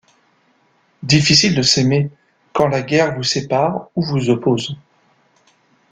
Difficile 1.03 1.53
de 1.53 1.61
s’aimer 1.61 2.09
quand 2.53 2.67
la 2.69 2.81
guerre 2.81 3.13
vous 3.13 3.21
sépare 3.21 3.89
ou 3.95 4.01
vous 4.01 4.31
oppose… 4.31 4.75